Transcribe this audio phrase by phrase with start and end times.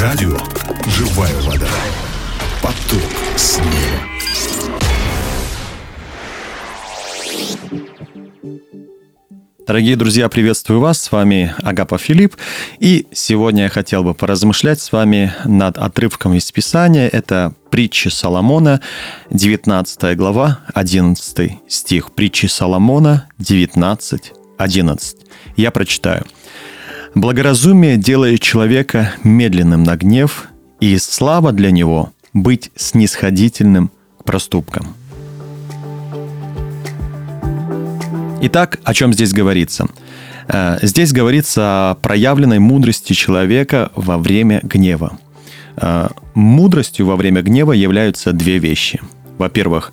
[0.00, 0.34] Радио
[0.86, 1.68] «Живая вода».
[2.62, 3.02] Поток
[3.36, 4.00] снега.
[9.66, 11.02] Дорогие друзья, приветствую вас.
[11.02, 12.36] С вами Агапа Филипп.
[12.78, 17.06] И сегодня я хотел бы поразмышлять с вами над отрывком из Писания.
[17.06, 18.80] Это притчи Соломона,
[19.28, 22.12] 19 глава, 11 стих.
[22.12, 25.16] Притчи Соломона, 19, 11.
[25.56, 26.24] Я прочитаю.
[27.14, 30.48] «Благоразумие делает человека медленным на гнев,
[30.80, 34.94] и слава для него— быть снисходительным к проступкам».
[38.42, 39.86] Итак, о чем здесь говорится?
[40.48, 45.18] Э, здесь говорится о проявленной мудрости человека во время гнева.
[45.76, 49.00] Э, мудростью во время гнева являются две вещи.
[49.36, 49.92] Во-первых,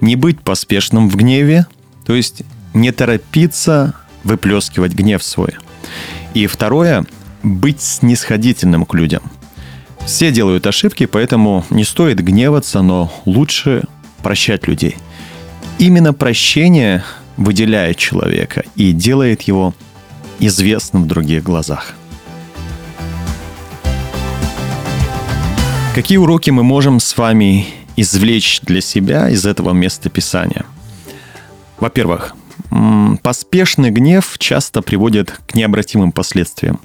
[0.00, 1.66] не быть поспешным в гневе,
[2.06, 2.42] то есть
[2.74, 5.54] не торопиться выплескивать гнев свой.
[6.34, 7.04] И второе,
[7.42, 9.22] быть снисходительным к людям.
[10.06, 13.84] Все делают ошибки, поэтому не стоит гневаться, но лучше
[14.22, 14.96] прощать людей.
[15.78, 17.04] Именно прощение
[17.36, 19.74] выделяет человека и делает его
[20.38, 21.94] известным в других глазах.
[25.94, 30.64] Какие уроки мы можем с вами извлечь для себя из этого места Писания?
[31.78, 32.34] Во-первых,
[33.22, 36.80] поспешный гнев часто приводит к необратимым последствиям.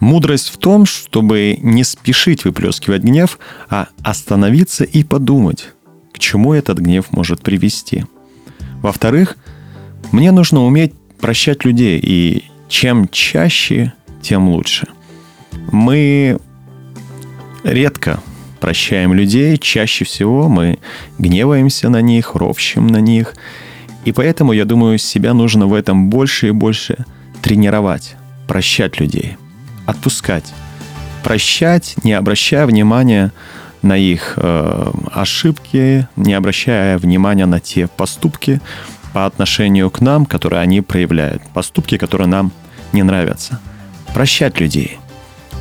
[0.00, 5.70] Мудрость в том, чтобы не спешить выплескивать гнев, а остановиться и подумать,
[6.12, 8.04] к чему этот гнев может привести.
[8.82, 9.36] Во-вторых,
[10.12, 14.88] мне нужно уметь прощать людей, и чем чаще, тем лучше.
[15.72, 16.38] Мы
[17.62, 18.20] редко
[18.60, 20.78] прощаем людей, чаще всего мы
[21.18, 23.34] гневаемся на них, ровщим на них.
[24.04, 27.04] И поэтому, я думаю, себя нужно в этом больше и больше
[27.42, 28.16] тренировать,
[28.46, 29.36] прощать людей,
[29.86, 30.52] отпускать.
[31.22, 33.32] Прощать, не обращая внимания
[33.80, 38.60] на их э, ошибки, не обращая внимания на те поступки,
[39.14, 42.50] по отношению к нам, которые они проявляют, поступки, которые нам
[42.92, 43.60] не нравятся.
[44.12, 44.98] Прощать людей.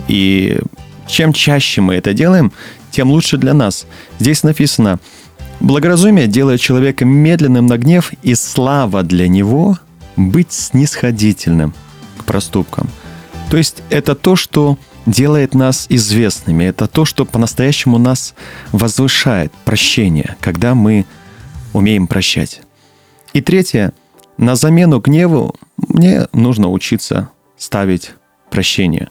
[0.07, 0.59] И
[1.07, 2.51] чем чаще мы это делаем,
[2.91, 3.85] тем лучше для нас.
[4.19, 4.99] Здесь написано,
[5.59, 9.77] благоразумие делает человека медленным на гнев, и слава для него
[10.15, 11.73] быть снисходительным
[12.17, 12.89] к проступкам.
[13.49, 18.33] То есть это то, что делает нас известными, это то, что по-настоящему нас
[18.71, 21.05] возвышает, прощение, когда мы
[21.73, 22.61] умеем прощать.
[23.33, 23.93] И третье,
[24.37, 28.11] на замену гневу мне нужно учиться ставить
[28.49, 29.09] прощение.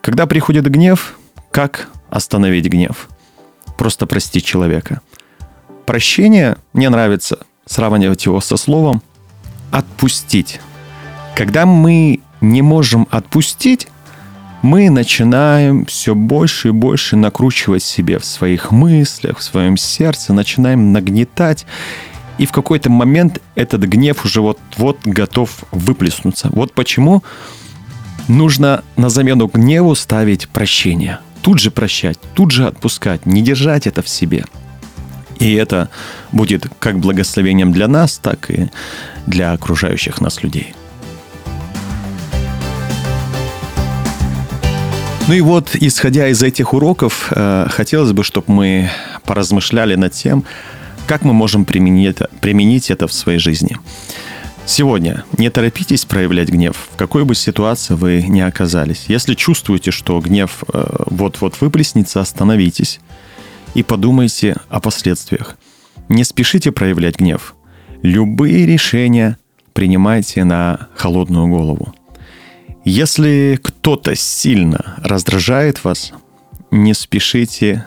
[0.00, 1.18] Когда приходит гнев,
[1.50, 3.08] как остановить гнев?
[3.76, 5.00] Просто простить человека.
[5.86, 9.02] Прощение мне нравится сравнивать его со словом
[9.70, 10.60] «отпустить».
[11.34, 13.88] Когда мы не можем отпустить,
[14.62, 20.92] мы начинаем все больше и больше накручивать себе в своих мыслях, в своем сердце, начинаем
[20.92, 21.66] нагнетать,
[22.38, 26.48] и в какой-то момент этот гнев уже вот-вот готов выплеснуться.
[26.50, 27.22] Вот почему
[28.26, 31.18] нужно на замену гневу ставить прощение.
[31.42, 34.46] Тут же прощать, тут же отпускать, не держать это в себе.
[35.44, 35.90] И это
[36.32, 38.70] будет как благословением для нас, так и
[39.26, 40.74] для окружающих нас людей.
[45.28, 48.90] Ну и вот, исходя из этих уроков, э, хотелось бы, чтобы мы
[49.24, 50.44] поразмышляли над тем,
[51.06, 53.76] как мы можем применить применить это в своей жизни?
[54.64, 59.04] Сегодня не торопитесь проявлять гнев, в какой бы ситуации вы ни оказались.
[59.08, 63.00] Если чувствуете, что гнев э, вот-вот выплеснется, остановитесь
[63.74, 65.56] и подумайте о последствиях.
[66.08, 67.54] Не спешите проявлять гнев.
[68.02, 69.38] Любые решения
[69.72, 71.94] принимайте на холодную голову.
[72.84, 76.12] Если кто-то сильно раздражает вас,
[76.70, 77.84] не спешите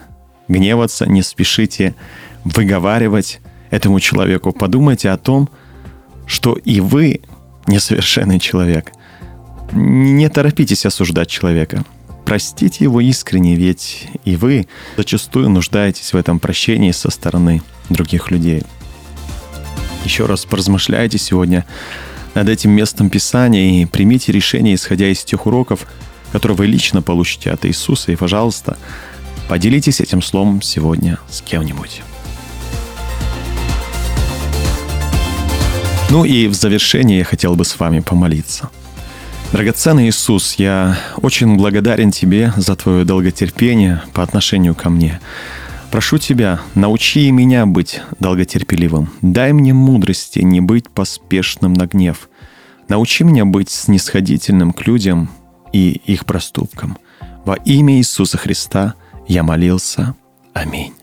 [0.47, 1.93] гневаться, не спешите
[2.43, 3.39] выговаривать
[3.69, 4.51] этому человеку.
[4.53, 5.49] Подумайте о том,
[6.25, 7.21] что и вы
[7.67, 8.91] несовершенный человек.
[9.71, 11.83] Не торопитесь осуждать человека.
[12.27, 18.63] Простите его искренне, ведь и вы зачастую нуждаетесь в этом прощении со стороны других людей.
[20.03, 21.65] Еще раз поразмышляйте сегодня
[22.35, 25.87] над этим местом Писания и примите решение, исходя из тех уроков,
[26.33, 28.11] которые вы лично получите от Иисуса.
[28.11, 28.77] И, пожалуйста,
[29.47, 32.01] поделитесь этим словом сегодня с кем-нибудь.
[36.09, 38.69] Ну и в завершение я хотел бы с вами помолиться.
[39.53, 45.21] Драгоценный Иисус, я очень благодарен Тебе за Твое долготерпение по отношению ко мне.
[45.89, 49.09] Прошу Тебя, научи меня быть долготерпеливым.
[49.21, 52.29] Дай мне мудрости не быть поспешным на гнев.
[52.89, 55.29] Научи меня быть снисходительным к людям
[55.71, 56.97] и их проступкам.
[57.45, 58.95] Во имя Иисуса Христа
[59.27, 60.13] я молился.
[60.53, 60.93] Аминь.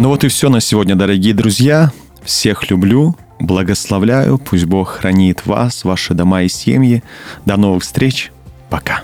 [0.00, 1.92] Ну вот и все на сегодня, дорогие друзья.
[2.28, 4.36] Всех люблю, благословляю.
[4.36, 7.02] Пусть Бог хранит вас, ваши дома и семьи.
[7.46, 8.30] До новых встреч.
[8.68, 9.02] Пока.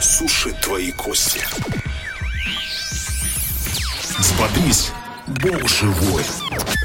[0.00, 1.40] Сушит твои кости.
[4.18, 4.92] Взбодрись,
[5.26, 6.22] Бог живой.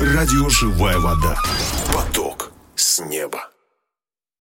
[0.02, 1.38] Радио «Живая вода».
[1.94, 3.49] Поток с неба.